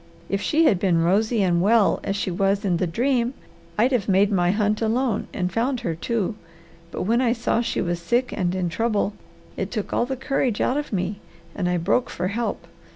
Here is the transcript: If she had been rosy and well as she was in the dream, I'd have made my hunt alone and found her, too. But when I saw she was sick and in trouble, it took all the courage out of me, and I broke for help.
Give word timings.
If 0.29 0.41
she 0.41 0.63
had 0.65 0.79
been 0.79 1.03
rosy 1.03 1.43
and 1.43 1.61
well 1.61 1.99
as 2.03 2.15
she 2.15 2.31
was 2.31 2.65
in 2.65 2.77
the 2.77 2.87
dream, 2.87 3.35
I'd 3.77 3.91
have 3.91 4.09
made 4.09 4.31
my 4.31 4.49
hunt 4.49 4.81
alone 4.81 5.27
and 5.31 5.53
found 5.53 5.81
her, 5.81 5.93
too. 5.93 6.33
But 6.89 7.03
when 7.03 7.21
I 7.21 7.33
saw 7.33 7.61
she 7.61 7.81
was 7.81 8.01
sick 8.01 8.31
and 8.35 8.55
in 8.55 8.67
trouble, 8.67 9.13
it 9.57 9.69
took 9.69 9.93
all 9.93 10.07
the 10.07 10.15
courage 10.17 10.59
out 10.59 10.75
of 10.75 10.91
me, 10.91 11.19
and 11.53 11.69
I 11.69 11.77
broke 11.77 12.09
for 12.09 12.29
help. 12.29 12.65